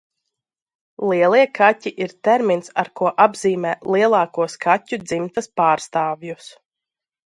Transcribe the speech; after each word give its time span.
Lielie 1.11 1.43
kaķi 1.59 1.91
ir 2.07 2.15
termins, 2.29 2.73
ar 2.85 2.91
ko 3.03 3.13
apzīmē 3.29 3.77
lielākos 3.97 4.61
kaķu 4.69 5.03
dzimtas 5.09 5.55
pārstāvjus. 5.59 6.55